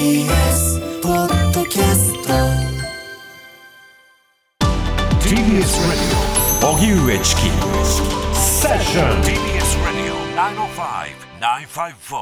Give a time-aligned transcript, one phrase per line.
[0.00, 2.32] TBS ポッドキャスト
[5.20, 7.42] TBS Radio 荻上チキ
[8.34, 10.16] セッション TBS Radio
[11.38, 12.16] 905-954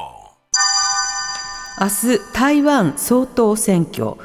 [1.79, 4.15] 明日台湾総統選挙。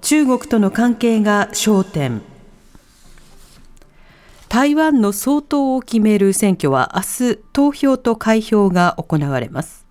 [0.00, 2.20] 中国との関係が焦点。
[4.48, 7.02] 台湾の総統を決める選挙は明
[7.34, 9.83] 日投票と開票が行われます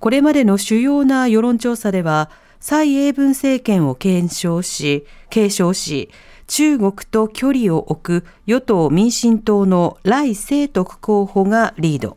[0.00, 6.10] これまでの主要な世論調査では蔡英文政権を検証し継承し
[6.46, 12.16] 中国と距離を置く与党民進党の来清徳候補がリード。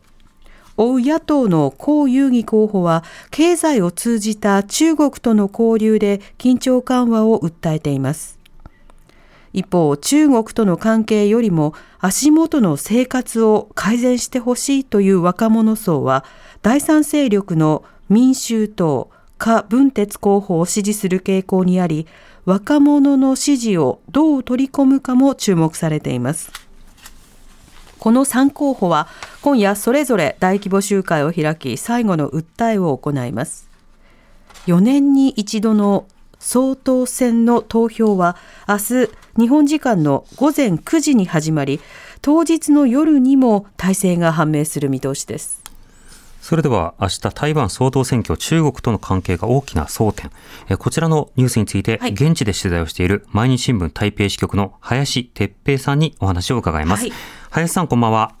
[0.76, 8.40] 追う野党の江遊義候補は経済を通じた中国との交流で緊張緩和を訴えています。
[9.52, 16.24] 一方中国との関係よりも足元の生活を改善してほしいという若者層は
[16.64, 22.06] 第三勢力の民衆党柯文哲候補を支持する傾向にあり
[22.46, 26.50] 若者の支持をどう取り込むかも注目されています。
[27.98, 29.08] この3候補は
[29.42, 33.68] 今夜それぞれ大規模集会を開き最後の訴えを行います。
[34.66, 36.06] 4年に一度の
[36.38, 41.80] 総統選の投票は明日日本時間の午前9時に始まり
[42.22, 45.63] 当日の夜にも大勢が判明する見通しです。
[46.44, 50.30] それでは明日台湾総統選挙中国との関係が大きな争点。
[50.68, 52.12] えこちらのニュースについてはい。
[52.12, 57.12] 現地で取材をしている毎日新聞台北支局の林哲平さんにお話を伺います、はい。
[57.50, 58.34] 林さんこんばんは。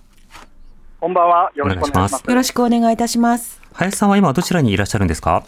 [1.00, 1.50] こんばんは。
[1.54, 2.24] よろしくお願いします。
[2.28, 3.62] よろしくお願いいたします。
[3.72, 5.42] 林さんは今どちらにいらっしゃるんですか？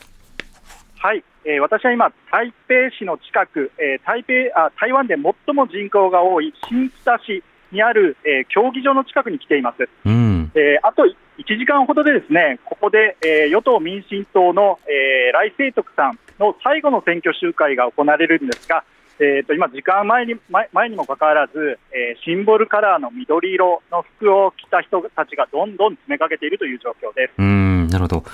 [0.96, 9.86] はい、えー私は今、台北市の近く、えー台北あ台湾で最も人口が多い新北市にある、えー競技場の近くに来ています。
[10.06, 10.50] うん。
[10.54, 11.02] えーあと
[11.38, 18.84] 1時間ほどでですね、ここで、えー与党・民進党の、えー来清徳さんの最後の選挙集会が行われるんですが、
[19.18, 27.32] えー、と今、時間前に前前にもかかわらず、えーシンボルカラーの緑色の服を着た人たちがどんどん詰めかけているという状況です。
[27.38, 28.24] うんなるほど。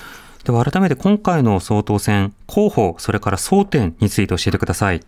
[0.45, 5.01] では改めて今回の総統選候補それから争点について教えてください。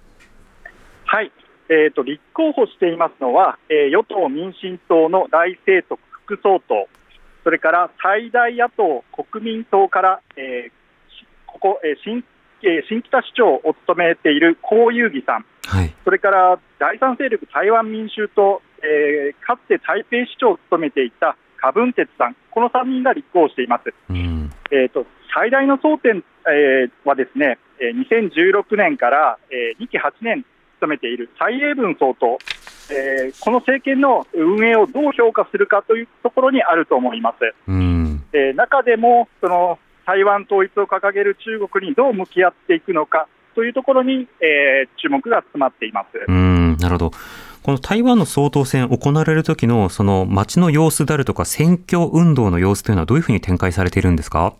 [1.06, 1.32] はい、
[1.68, 6.86] えー、と立候補していますのは、えー与党・民進党の来清徳副総統、
[7.44, 10.72] それから最大野党・国民党から、えー
[11.12, 12.24] しここ、えー新
[12.62, 15.94] えー新北市長を務めている江遊義さん、はい。
[16.04, 23.92] それから第三勢力台湾民衆党、えーかつて台北市長を務めていた柯文哲さん、この3人が立候補しています。
[24.08, 24.50] うん。
[24.72, 30.46] えー、と最大の争点、えーはですね、えー2016年から、え2期8年
[30.80, 32.38] 務めている蔡英文総統、
[32.90, 37.54] えーこの政権の運営をどう評価するかというところにあると思います。
[37.68, 46.08] うんえー中でもその台湾統一を掲げる中国にどう向き合っていくのかというところに、えー注目が集まっています。
[46.28, 47.10] うんなるほど
[47.62, 54.52] この台湾の総統選行われる時のその街の様子であるとか選挙運動の様子というのはどういうふうに展開されているんですか？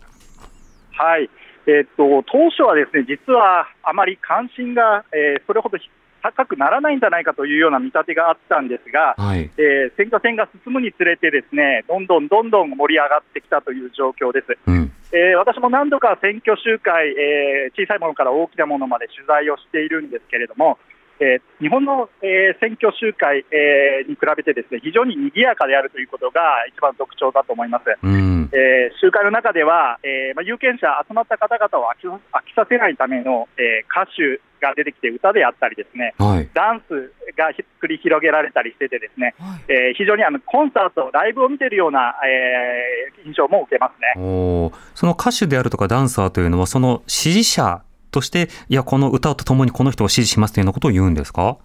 [0.93, 1.29] はい、
[1.67, 5.77] えーっと当初はですね実はあまり関心が、えーそれほど
[6.25, 14.57] 高くならないんじゃないかというような見立てがあったんですが、はいえー選挙戦が進むにつれて、ですねどんどんどんどん盛り上がってきたという状況です。
[14.67, 20.79] うんえー私も何度か選挙集会、えー小さいものから大きなものまで取材をしているんですけれども、
[21.19, 27.85] えー日本の、えー選挙集会、えーに比べてですね非常に賑やかであるということが一番特徴だと思います。
[28.03, 39.35] うんえー集会の中では、えーまあ、有権者、集まった方々を飽き飽きさせないための、えー歌手が出てきて歌であったりですね、はいダンスがひ繰り広げられたりしててですね、
[39.67, 44.71] えー非常にあのコンサート、ライブを見てるような、えー印象も受けますね。
[44.93, 47.81] その歌手であるとかダンサーというのはその支持者
[48.15, 51.57] としていやこの歌とともにこの人を支持しますというようなことを言うんですか？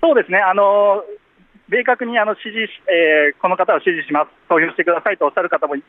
[0.00, 1.18] そうですね、あのー
[1.70, 5.82] 明確にあの支持し、えーこの方を支持します、投票してくださいとおっしゃる方もい,、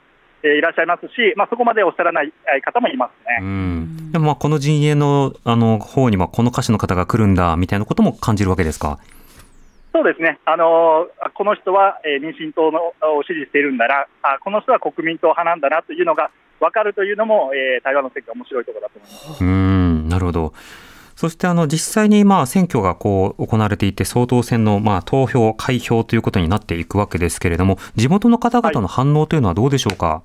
[0.43, 3.11] えーいらっしゃいますし、まあ、そこまでおっしゃらないえー方もいます
[3.41, 3.47] うね。
[3.47, 4.11] ん。
[4.11, 8.99] でもまあこの陣営のあの方にはこの歌手の方が来るんだみたいなことも感じるわけですか？
[9.93, 19.43] そうですね、あのーこの人は、えー民進党のを支持しているんだな、あこの人は国民党派なんだなというのが、分かるというのも、えー台湾の選挙、面白いところだと思います。
[19.43, 20.53] うーん、なるほど。
[21.15, 30.23] そしてあの実際にまあ選挙がこう行われていて総統選のまあ投票開票ということになっていくわけですけれども地元の方々の反応というのはどうでしょうか？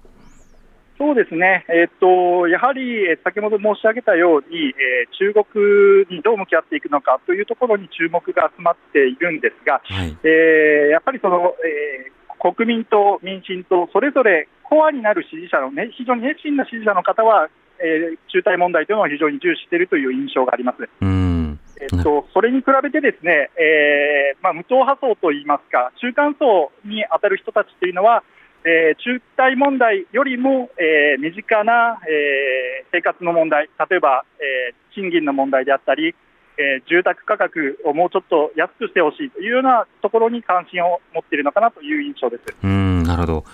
[0.96, 10.16] そうですね、えーっとやはりえー先ほど申し上げたように、えー中国にどう向き合っていくのかというところに注目が集まっているんですが、はい。
[10.22, 12.13] えーやっぱりその、えー
[12.44, 17.48] 国民党、民進党、それぞれコアになる支持者の、ね、非常に熱心な支持者の方は、
[17.78, 20.82] えー中台問題というのを非常に重視しているという印象があります。
[20.82, 21.58] うーん。
[21.80, 28.22] えっと、それに比べてですね、えーまあ、無党派層といいますか、中間層に当たる人たちというのは、
[28.64, 36.14] えー中台問題よりも、えー身近な、えー生活の問題、例えば、えー賃金の問題であったり、
[36.56, 42.42] えー住宅価格をもうちょっと安くしてほしいというようなところに関心を持っているのかなという印象です。
[42.62, 43.44] うーん、なるほど。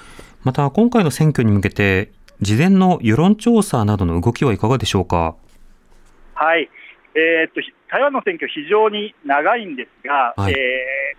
[0.44, 5.36] また今回の選挙に向けて事前の世論調査などの動きはいかがでしょうか？
[6.34, 6.70] はい、
[7.14, 11.16] えーっとひ台湾の選挙、非常に長いんですが、はいえ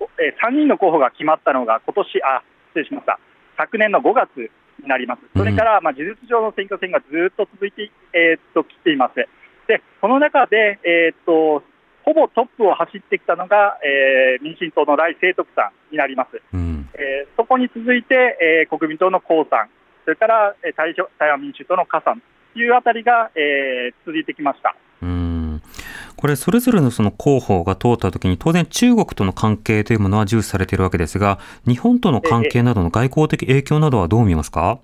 [0.00, 3.18] ーおえー3人の候補が決まったのが、今年あ失礼しました、
[3.56, 4.50] 昨年の5月
[4.80, 9.14] になります、それから、まあ、事実上の選挙戦がずっと続いて、えーっときています。
[9.68, 11.62] でこの中で、えーっと
[12.04, 16.40] ほぼトップを走ってきたのが、えー民進党の来清徳さんになります。
[16.54, 16.88] うん。
[16.94, 19.68] えーそこに続いて、えー国民党の江さん、
[20.04, 22.22] それから、えー台湾台湾民主党の柯さん
[22.54, 24.74] というあたりが、えー続いてきました。
[25.02, 25.62] うーん
[26.16, 34.80] これそれぞれのその候補が通ったときに当然中国との関係というものは重視されているわけですが日本との関係などの外交的影響などはどう見ますか？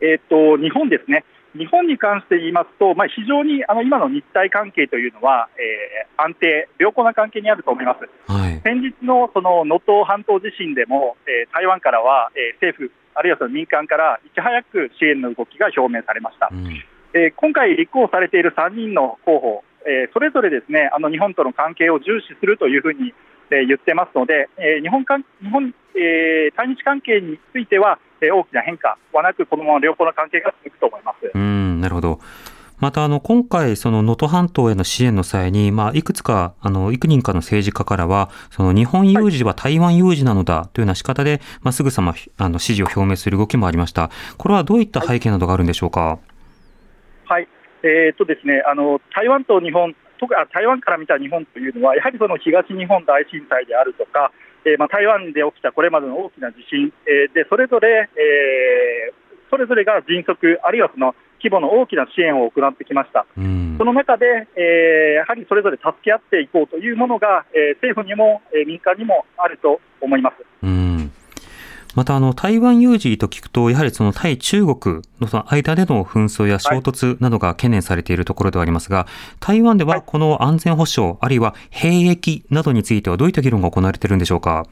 [0.00, 1.24] えー、と日本ですね、
[1.56, 8.32] 日本に関して言いますと、まあ、非常にあの今の日台関係というのは、えー安定、良好な関係にあると思います。
[8.32, 8.60] はい。
[8.64, 16.48] 先日のその能登半島地震でも、えー台湾からは、えー政府、あるいはその民間からいち早く支援の動きが表明されました。
[16.52, 16.66] うん
[17.14, 23.14] えー今回立候補されている3人の候補、えーそれぞれですねあの日本との関係を重視するというふうに、
[23.50, 31.26] えー言ってますので、えー日本関日本、えー対日関係については、えー大きな変化はなく、このまま良好な関係が続くと思います。
[31.32, 32.20] うーん、なるほど。
[32.78, 44.10] また、あの、今回、その能登半島への支援の際に、まあ、いくつか、あの、幾人かの政治家からは、その日本有事は台湾有事なのだというような仕方で、まあ、すぐさま、あの、支持を表明する動きもありました。
[44.36, 46.18] これはどういった背景などがあるんでしょうか？
[47.24, 47.48] はい、
[47.82, 54.32] えーっとですね、あの台湾と日本、特にあ台湾から見た日本というのは、やはりその東日本大震災であるとか、
[54.64, 63.26] えーまあ、台湾で起きたこれまでの大きな地震、えーでそれぞれ、えーそれぞれが迅速、あるいはその規模の大きな支援を行ってきました。
[63.38, 63.84] うんそ。
[63.84, 70.44] の中で、えーやはりそれぞれ助け合っていこうというものが、えー政府にも、えー民間にもあると思います。
[70.62, 70.95] うん。
[71.96, 79.06] また、あの、台湾有事と聞くと、やはりその対中国のその間での紛争や衝突などが懸念されているところではありますが、
[79.40, 84.66] 台湾ではこの安全保障、あるいは兵役などについてはどういった議論が行われているんでしょうか？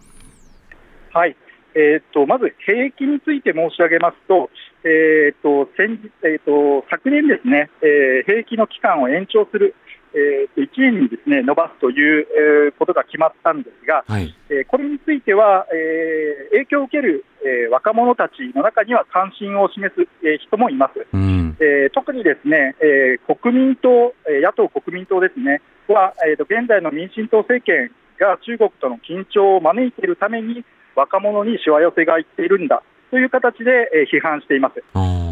[1.15, 1.35] はい、
[1.75, 4.51] えー、とまず兵役について申し上げますと、
[4.85, 9.75] えーと先日えー、と昨年、ですね、えー兵役の期間を延長する、
[10.15, 12.27] えーと1年にですね伸ばすという、
[12.67, 14.35] えーことが決まったんですが、はい。
[14.49, 21.07] えーこれについては、えー影響を受ける、えー若者たちの中には関心を示す、えー人もいます。
[21.13, 21.57] うん。
[21.61, 34.83] えー特にですね、えー国民党、えー野党・国民党ですね、は、えーと現在の民進党政権が中国との緊張を招いているために、若者にしわ寄せがいっているんだという形で、えー批判しています。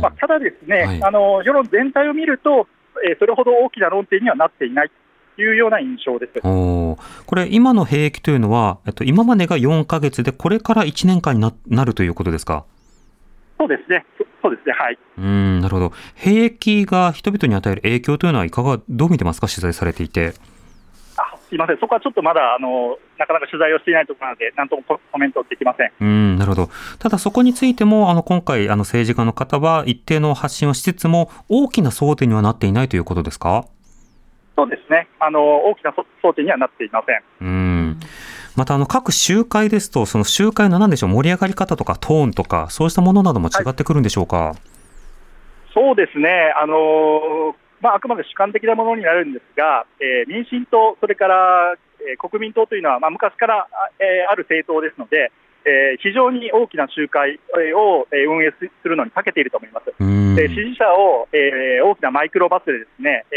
[0.02, 2.66] まあ、ただ、ですね、はいあの世論全体を見ると、
[3.08, 4.90] えーそれほど大きな論点にはなっていない
[5.36, 6.40] というような印象です。
[6.42, 6.96] こ
[7.34, 12.64] れ、今の兵役というのは、えっと、今までが4ヶ月で、これから1年間にななるということですか？
[13.58, 14.98] そうですね、そそうですね、はい。
[15.18, 15.92] うん、なるほど。
[16.16, 20.32] 兵役が人々に与える影響というのは、いかが、どう見てますか、取材されていて。
[21.52, 25.92] あすいません、そこはちょっとまだあのなかなか取材をしていないところなので、なんともココメントできません。
[26.00, 26.70] うん、なるほど。
[26.98, 33.66] ただ、そこについても、あの、今回、あの、政治家の方は、一定の発信をしつつも、大きな争点にはなっていないということですか？
[34.56, 37.22] そうですね、あの大きなそ争点にはなっていません。
[37.46, 38.00] うん。
[38.56, 44.54] また、あの、各集会ですと、その集会の何でしょう、盛り上がり方とか、トーンとか、そうしたものなども違ってくるんでしょうか、
[45.74, 55.32] そうですね、あのーまあ、あくまで主観的なものになるんですが、えー民進党、それから、えー国民党というのは、まあ、昔から、あえーある政党ですので、
[55.64, 59.92] えー非常に大きな集会えーをえー運営すするのに長けていると思います。
[59.98, 60.34] うん。
[60.36, 63.34] で支持者を、えー大きなマイクロバスでですね、え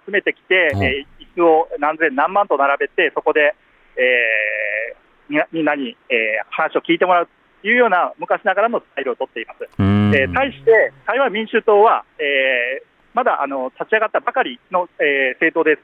[0.00, 3.54] ー集めてきて、うんえー椅子を何千何万と並べて、そこで、
[3.96, 7.28] えーみんなに、えー話を聞いてもらう
[7.62, 9.68] いうような昔ながらのスタイルを取っています。
[9.78, 15.82] うんえー対して、台湾民衆党は、えーまだあの立ち上がったばかりの、えー政党です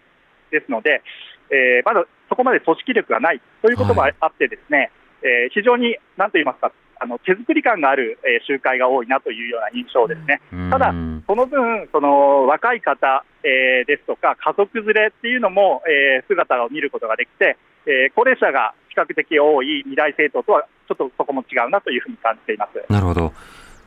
[0.50, 1.02] ですので、
[1.50, 4.90] えーまだそこまで組織力がないということもあって、ですね、
[5.22, 10.40] えー非常になんと言いますか、あの手作り感がある、えー集会が多いなというような印象ですね。
[10.70, 17.56] ただうんその分、その若い方、えーですとか、家族連れっていうのも、えー姿を見ることができて、
[17.87, 22.92] えー高齢者が比較的多い二大政党とは、ちょっとそこも違うなというふうに感じています。
[22.92, 23.32] なるほど。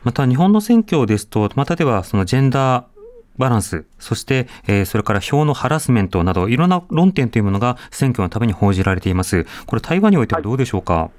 [0.02, 2.93] また日本の選挙ですと、またではそのジェンダー
[3.36, 9.44] バランス、そして、えーそれから票のハラスメントなど、いろんな論点というものが選挙のために報じられています。
[9.66, 11.10] これ台湾においてはどうでしょうか、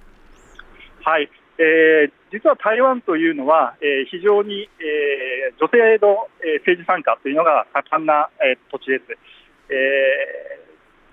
[1.04, 9.04] はい、えー実は台湾というのは、えー非常に、えー女性の、えー政治参加というのが盛んな、えー土地です。
[9.70, 9.74] え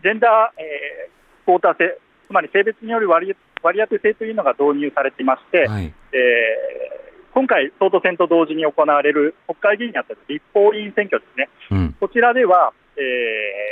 [0.00, 5.92] ージェンダー、えークォーター制、つまり性別による割り割り当て制というのが導入されていまして、はい。
[6.12, 11.96] えー今回、総統選と同時に行われる国会議員にあたる立法委員選挙ですね、うん。
[11.98, 13.00] こちらでは、え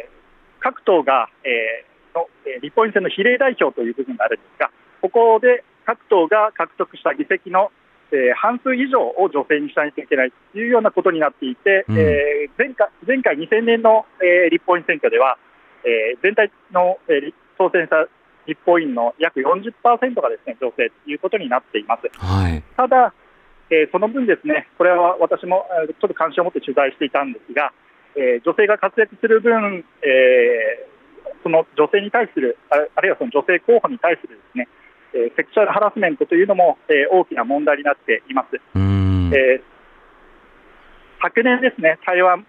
[0.09, 0.21] ー
[0.63, 7.73] 各党が、えーのえー立法院選の比例代表という部分があるんですが、ここで各党が獲得した議席の、
[8.13, 15.39] えー半数以上を女性にしないといけないというようなことになっていて、うんえー前回前回2000年の、えー立法院選挙では、
[15.85, 18.09] えー全体の、えー当選した
[18.47, 22.09] 立法院の約40%がですね女性ということになっています。
[22.19, 22.63] はい。
[22.77, 23.13] ただ、
[23.71, 27.73] えーその分、ですねこれは私もえーちょっと関心を持って取材していたんですが、
[28.17, 30.91] えー女性が活躍する分、えー
[31.43, 34.69] その女性に対する、ああるいはその女性候補に対するですね、
[35.15, 38.61] えーセクシャルハラスメントというのも、えー大きな問題になっています。
[38.75, 39.31] うん。
[39.33, 39.63] えー
[41.23, 42.47] 昨年ですね、台湾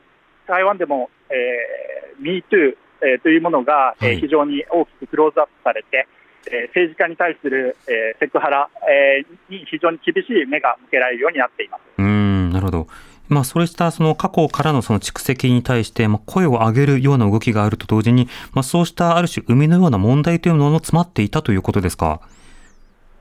[0.48, 6.08] 台湾でも、えー、MeToo、えーというものが、え非常に大きくクローズアップされて、
[6.48, 11.82] えー政治家に対する、えーセクハラ、えーに非常に厳しい目が向けられるようになっています。
[11.98, 12.88] うん、なるほど。
[13.30, 22.20] まあ、そうしたその過去からのその蓄積に対して、まあ、声を上げるような動きがあると同時に、まあ、そうしたある種、生みのような問題というものも詰まっていたということですか？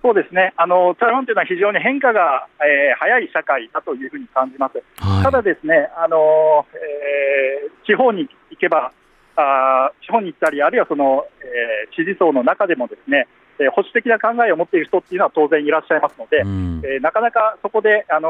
[0.02, 4.82] そうですね、あの台湾というのは非常に変化が、えー早い社会だというふうに感じます。
[4.98, 5.22] はい。
[5.22, 8.92] ただですね、あのえー地方に行けば
[9.36, 13.26] あー、地方に行ったり、あるいはその、えー支持層の中でもですね、
[13.58, 18.28] えー保守的な考えを持っている人っていうのは当然いらっしゃいますので、うんえーなかなかそこで、あの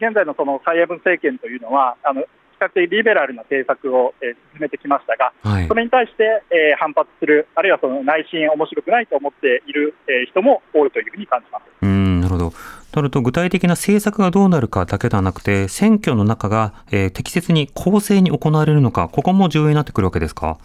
[0.00, 2.26] ー現在のその蔡英文政権というのは、あの比
[2.58, 5.74] 較的リベラルな政策を、えー進めてきましたが、はいそ。
[5.74, 11.64] れに対して、えー反発する、あるいはその内心面白くないと思っている、えー人も多いというふうに感じます。
[11.82, 12.52] うん、なるほど。
[12.92, 20.58] となると、具体的な政策がどうなるかだけではなくて、選挙の中が、えー適切に公正に行われるのか、ここも重要になってくるわけですか？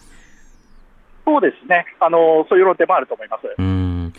[1.24, 3.42] そうですね、あのーそういう論点もあると思います。
[3.58, 4.12] うん。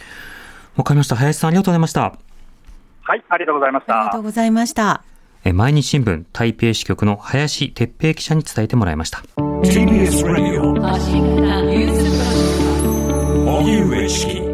[0.75, 1.15] わかりました。
[1.15, 2.13] 林さん、ありがとうございました。
[3.03, 4.23] はい、ありがとうございましたありがとう。
[4.23, 5.03] ございました。
[5.43, 9.19] えー毎日新聞台北支局の林哲平記者に伝えてもらいました。
[9.37, 10.73] TBS Radio
[13.45, 14.46] 荻上チキ